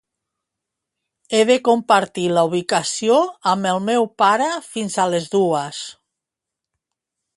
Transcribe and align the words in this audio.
He 1.33 1.41
de 1.49 1.57
compartir 1.67 2.23
la 2.37 2.45
ubicació 2.49 3.19
amb 3.53 3.69
el 3.73 3.83
meu 3.91 4.09
pare 4.23 4.49
fins 4.71 4.97
a 5.05 5.07
les 5.13 5.29
dues. 5.37 5.83